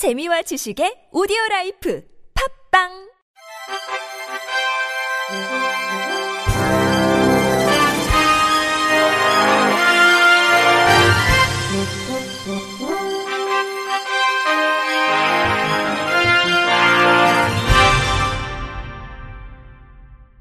[0.00, 2.02] 재미와 지식의 오디오 라이프
[2.72, 2.88] 팝빵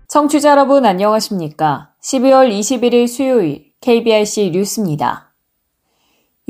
[0.07, 1.91] 청취자 여러분 안녕하십니까?
[2.02, 5.29] 12월 21일 수요일 KBRC 뉴스입니다.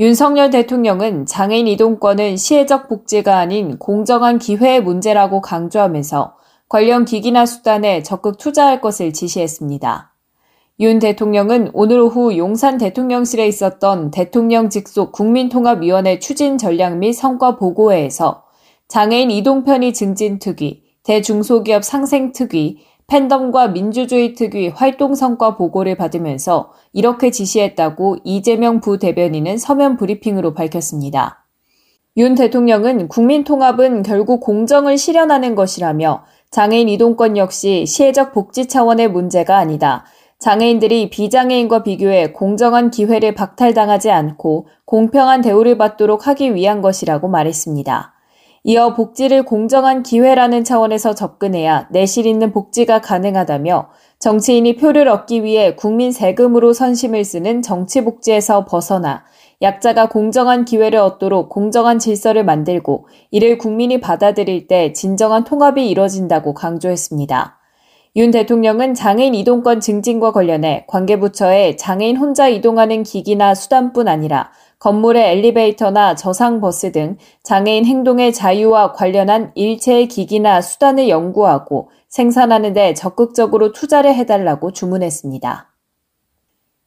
[0.00, 6.36] 윤석열 대통령은 장애인 이동권은 시혜적 복지가 아닌 공정한 기회의 문제라고 강조하면서
[6.70, 10.14] 관련 기기나 수단에 적극 투자할 것을 지시했습니다.
[10.80, 18.44] 윤 대통령은 오늘 오후 용산 대통령실에 있었던 대통령 직속 국민통합위원회 추진 전략 및 성과 보고회에서
[18.88, 22.78] 장애인 이동 편의 증진 특위, 대중소기업 상생 특위,
[23.10, 31.44] 팬덤과 민주주의 특위 활동 성과 보고를 받으면서 이렇게 지시했다고 이재명 부대변인은 서면 브리핑으로 밝혔습니다.
[32.16, 39.58] 윤 대통령은 국민 통합은 결국 공정을 실현하는 것이라며 장애인 이동권 역시 시혜적 복지 차원의 문제가
[39.58, 40.04] 아니다.
[40.38, 48.19] 장애인들이 비장애인과 비교해 공정한 기회를 박탈당하지 않고 공평한 대우를 받도록 하기 위한 것이라고 말했습니다.
[48.62, 56.12] 이어 복지를 공정한 기회라는 차원에서 접근해야 내실 있는 복지가 가능하다며 정치인이 표를 얻기 위해 국민
[56.12, 59.24] 세금으로 선심을 쓰는 정치복지에서 벗어나
[59.62, 67.60] 약자가 공정한 기회를 얻도록 공정한 질서를 만들고 이를 국민이 받아들일 때 진정한 통합이 이뤄진다고 강조했습니다.
[68.16, 74.50] 윤 대통령은 장애인 이동권 증진과 관련해 관계부처에 장애인 혼자 이동하는 기기나 수단뿐 아니라
[74.80, 83.72] 건물의 엘리베이터나 저상버스 등 장애인 행동의 자유와 관련한 일체의 기기나 수단을 연구하고 생산하는 데 적극적으로
[83.72, 85.68] 투자를 해달라고 주문했습니다.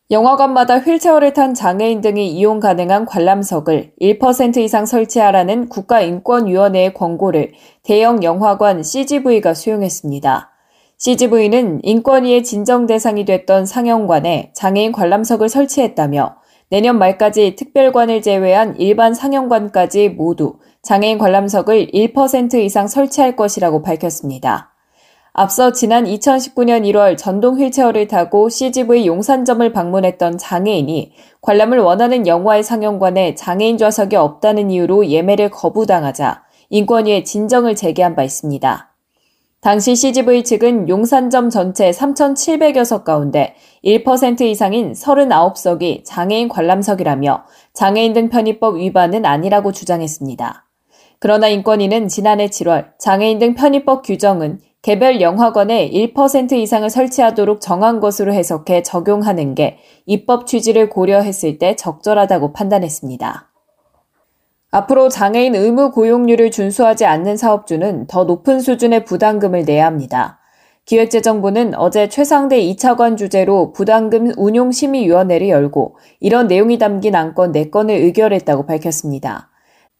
[0.09, 8.81] 영화관마다 휠체어를 탄 장애인 등이 이용 가능한 관람석을 1% 이상 설치하라는 국가인권위원회의 권고를 대형 영화관
[8.81, 10.49] CGV가 수용했습니다.
[10.97, 16.42] CGV는 인권위의 진정 대상이 됐던 상영관에 장애인 관람석을 설치했다며
[16.73, 24.73] 내년 말까지 특별관을 제외한 일반 상영관까지 모두 장애인 관람석을 1% 이상 설치할 것이라고 밝혔습니다.
[25.33, 33.35] 앞서 지난 2019년 1월 전동 휠체어를 타고 CGV 용산점을 방문했던 장애인이 관람을 원하는 영화의 상영관에
[33.35, 36.41] 장애인 좌석이 없다는 이유로 예매를 거부당하자
[36.71, 38.92] 인권위에 진정을 제기한 바 있습니다.
[39.63, 48.27] 당시 CGV 측은 용산점 전체 3,700여 석 가운데 1% 이상인 39석이 장애인 관람석이라며 장애인 등
[48.27, 50.65] 편의법 위반은 아니라고 주장했습니다.
[51.19, 58.33] 그러나 인권위는 지난해 7월 장애인 등 편의법 규정은 개별 영화관에 1% 이상을 설치하도록 정한 것으로
[58.33, 63.52] 해석해 적용하는 게 입법 취지를 고려했을 때 적절하다고 판단했습니다.
[64.75, 70.39] 앞으로 장애인 의무 고용률을 준수하지 않는 사업주는 더 높은 수준의 부담금을 내야 합니다.
[70.85, 79.51] 기획재정부는 어제 최상대 2차관 주제로 부담금 운용심의위원회를 열고 이런 내용이 담긴 안건 4건을 의결했다고 밝혔습니다.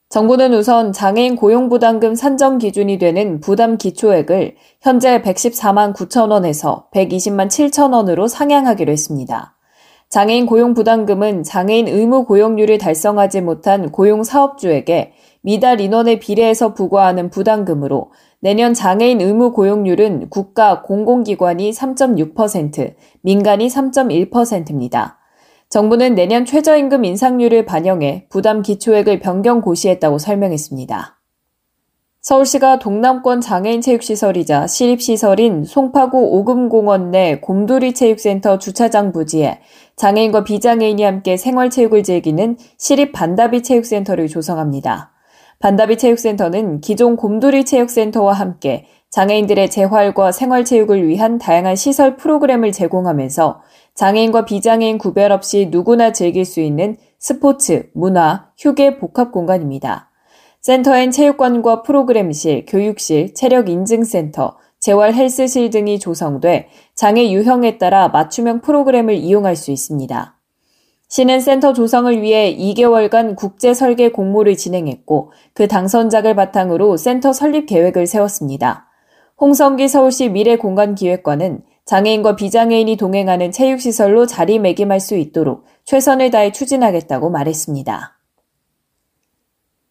[0.10, 7.94] 정부는 우선 장애인 고용부담금 산정 기준이 되는 부담 기초액을 현재 114만 9천 원에서 120만 7천
[7.94, 9.56] 원으로 상향하기로 했습니다.
[10.14, 18.12] 장애인 고용 부담금은 장애인 의무 고용률을 달성하지 못한 고용 사업주에게 미달 인원에 비례해서 부과하는 부담금으로
[18.40, 25.18] 내년 장애인 의무 고용률은 국가 공공기관이 3.6%, 민간이 3.1%입니다.
[25.70, 31.23] 정부는 내년 최저임금 인상률을 반영해 부담 기초액을 변경 고시했다고 설명했습니다.
[32.24, 39.60] 서울시가 동남권 장애인 체육시설이자 시립시설인 송파구 오금공원 내 곰돌이 체육센터 주차장 부지에
[39.98, 45.12] 장애인과 비장애인이 함께 생활체육을 즐기는 시립 반다비 체육센터를 조성합니다.
[45.60, 53.60] 반다비 체육센터는 기존 곰돌이 체육센터와 함께 장애인들의 재활과 생활체육을 위한 다양한 시설 프로그램을 제공하면서
[53.96, 60.13] 장애인과 비장애인 구별 없이 누구나 즐길 수 있는 스포츠, 문화, 휴게 복합 공간입니다.
[60.64, 69.14] 센터엔 체육관과 프로그램실, 교육실, 체력 인증센터, 재활 헬스실 등이 조성돼 장애 유형에 따라 맞춤형 프로그램을
[69.14, 70.40] 이용할 수 있습니다.
[71.10, 78.08] 시는 센터 조성을 위해 2개월간 국제 설계 공모를 진행했고 그 당선작을 바탕으로 센터 설립 계획을
[78.08, 78.88] 세웠습니다.
[79.42, 88.23] 홍성기 서울시 미래공간기획관은 장애인과 비장애인이 동행하는 체육시설로 자리매김할 수 있도록 최선을 다해 추진하겠다고 말했습니다.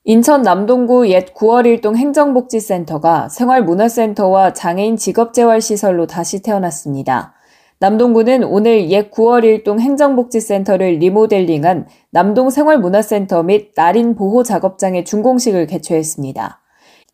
[0.04, 7.34] 인천 남동구 옛 9월 1동 행정복지센터가 생활문화센터와 장애인 직업재활시설로 다시 태어났습니다.
[7.78, 16.61] 남동구는 오늘 옛 9월 일동 행정복지센터를 리모델링한 남동생활문화센터 및 날인 보호 작업장의 준공식을 개최했습니다.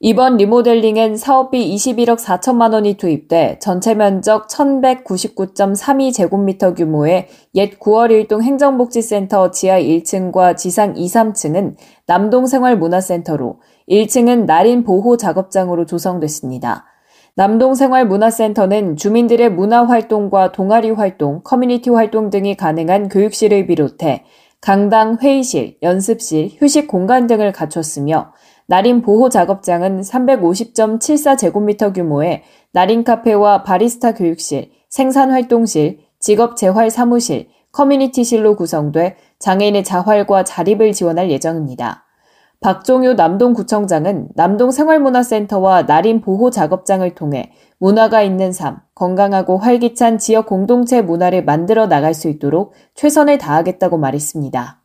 [0.01, 9.81] 이번 리모델링엔 사업비 21억 4천만 원이 투입돼 전체 면적 1199.32제곱미터 규모의 옛 구월1동 행정복지센터 지하
[9.81, 11.75] 1층과 지상 2, 3층은
[12.07, 13.59] 남동생활문화센터로
[13.89, 16.85] 1층은 날인 보호 작업장으로 조성됐습니다.
[17.35, 24.23] 남동생활문화센터는 주민들의 문화활동과 동아리 활동, 커뮤니티 활동 등이 가능한 교육실을 비롯해
[24.61, 28.33] 강당, 회의실, 연습실, 휴식 공간 등을 갖췄으며
[28.71, 32.43] 날인 보호 작업장은 350.74제곱미터 규모의
[32.73, 41.31] 날인 카페와 바리스타 교육실, 생산 활동실, 직업 재활 사무실, 커뮤니티실로 구성돼 장애인의 자활과 자립을 지원할
[41.31, 42.05] 예정입니다.
[42.61, 51.43] 박종효 남동구청장은 남동생활문화센터와 날인 보호 작업장을 통해 문화가 있는 삶, 건강하고 활기찬 지역 공동체 문화를
[51.43, 54.78] 만들어 나갈 수 있도록 최선을 다하겠다고 말했습니다.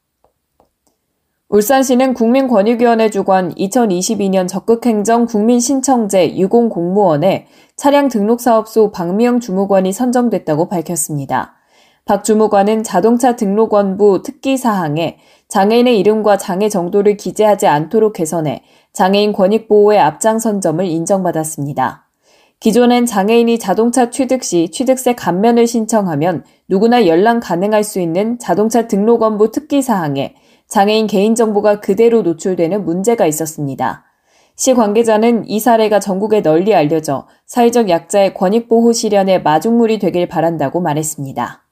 [1.50, 11.56] 울산시는 국민권익위원회 주관 2022년 적극행정 국민신청제 유공공무원에 차량 등록사업소 박미영 주무관이 선정됐다고 밝혔습니다.
[12.06, 15.18] 박 주무관은 자동차 등록원부 특기 사항에
[15.48, 18.64] 장애인의 이름과 장애 정도를 기재하지 않도록 개선해
[18.94, 22.08] 장애인 권익 보호에 앞장선 점을 인정받았습니다.
[22.60, 29.52] 기존엔 장애인이 자동차 취득 시 취득세 감면을 신청하면 누구나 연락 가능할 수 있는 자동차 등록원부
[29.52, 30.36] 특기 사항에
[30.74, 34.06] 장애인 개인정보가 그대로 노출되는 문제가 있었습니다.
[34.56, 41.64] 시 관계자는 이 사례가 전국에 널리 알려져 사회적 약자의 권익보호 실현의 마중물이 되길 바란다고 말했습니다.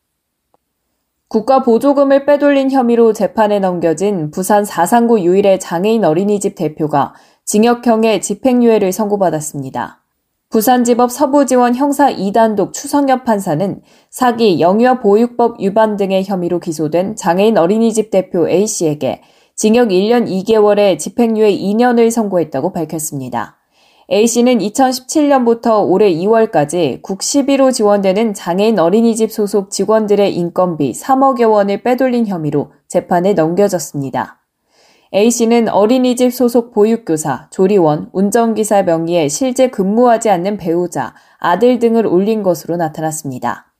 [1.28, 7.16] 국가 보조금을 빼돌린 혐의로 재판에 넘겨진 부산 사상구 유일의 장애인 어린이집 대표가
[7.46, 10.01] 징역형의 집행유예를 선고받았습니다.
[10.52, 18.12] 부산지법 서부지원 형사 2단독 추성엽 판사는 사기, 영유아 보육법 위반 등의 혐의로 기소된 장애인 어린이집
[18.12, 19.22] 대표 A씨에게
[19.56, 23.60] 징역 1년 2개월에 집행유예 2년을 선고했다고 밝혔습니다.
[24.12, 32.28] A씨는 2017년부터 올해 2월까지 국 11호 지원되는 장애인 어린이집 소속 직원들의 인건비 3억여 원을 빼돌린
[32.28, 34.41] 혐의로 재판에 넘겨졌습니다.
[35.14, 42.78] A씨는 어린이집 소속 보육교사, 조리원, 운전기사 명의의 실제 근무하지 않는 배우자, 아들 등을 올린 것으로
[42.78, 43.74] 나타났습니다.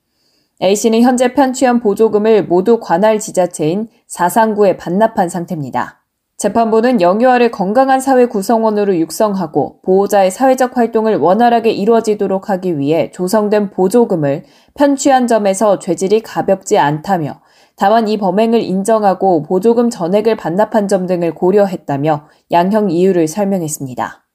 [0.62, 6.02] A씨는 현재 편취한 보조금을 모두 관할 지자체인 사상구에 반납한 상태입니다.
[6.36, 14.44] 재판부는 영유아를 건강한 사회 구성원으로 육성하고 보호자의 사회적 활동을 원활하게 이루어지도록 하기 위해 조성된 보조금을
[14.74, 17.40] 편취한 점에서 죄질이 가볍지 않다며
[17.76, 24.26] 다만 이 범행을 인정하고 보조금 전액을 반납한 점 등을 고려했다며 양형 이유를 설명했습니다.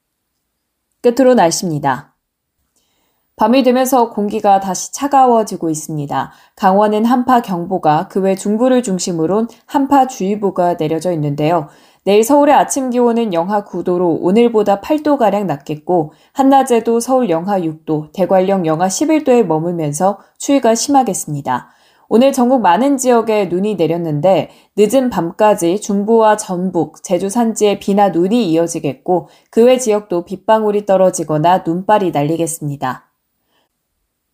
[1.02, 2.14] 끝으로 날씨입니다.
[3.36, 6.32] 밤이 되면서 공기가 다시 차가워지고 있습니다.
[6.56, 11.68] 강원은 한파 경보가 그 외 중부를 중심으로 한파 주의보가 내려져 있는데요.
[12.04, 18.88] 내일 서울의 아침 기온은 영하 9도로 오늘보다 8도가량 낮겠고, 한낮에도 서울 영하 6도, 대관령 영하
[18.88, 21.68] 11도에 머물면서 추위가 심하겠습니다.
[22.10, 29.28] 오늘 전국 많은 지역에 눈이 내렸는데 늦은 밤까지 중부와 전북, 제주 산지에 비나 눈이 이어지겠고
[29.50, 33.04] 그 외 지역도 빗방울이 떨어지거나 눈발이 날리겠습니다.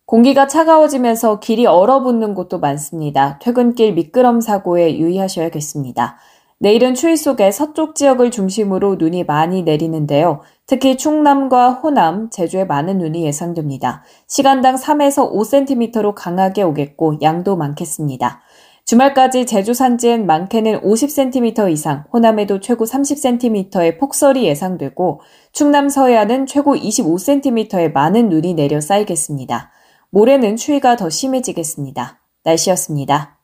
[0.05, 3.39] 공기가 차가워지면서 길이 얼어붙는 곳도 많습니다.
[3.39, 6.17] 퇴근길 미끄럼 사고에 유의하셔야겠습니다.
[6.59, 10.41] 내일은 추위 속에 서쪽 지역을 중심으로 눈이 많이 내리는데요.
[10.67, 14.03] 특히 충남과 호남, 제주에 많은 눈이 예상됩니다.
[14.27, 18.41] 시간당 3에서 5cm로 강하게 오겠고 양도 많겠습니다.
[18.85, 27.93] 주말까지 제주 산지엔 많게는 50cm 이상, 호남에도 최고 30cm의 폭설이 예상되고 충남 서해안은 최고 25cm의
[27.93, 29.71] 많은 눈이 내려 쌓이겠습니다.
[30.11, 32.21] 모레는 추위가 더 심해지겠습니다.
[32.43, 33.39] 날씨였습니다.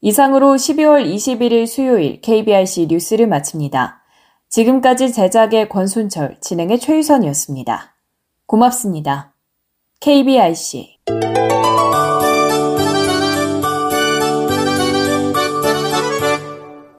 [0.00, 4.02] 이상으로 12월 21일 수요일 KBRC 뉴스를 마칩니다.
[4.56, 7.94] 지금까지 제작의 권순철, 진행의 최유선이었습니다.
[8.46, 9.34] 고맙습니다.
[10.00, 10.95] KBRC